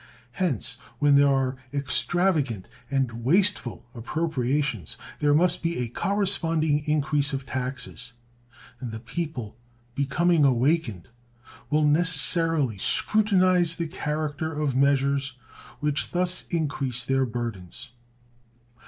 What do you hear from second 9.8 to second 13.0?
becoming awakened, will necessarily